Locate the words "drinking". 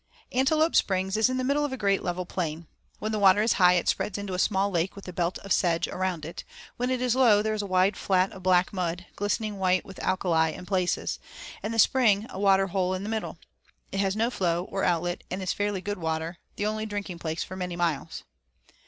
16.87-17.19